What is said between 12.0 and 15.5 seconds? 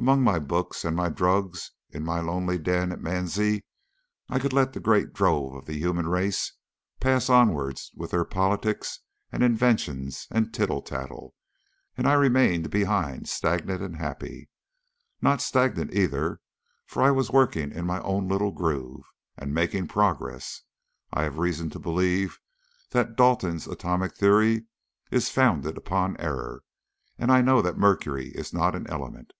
I remained behind stagnant and happy. Not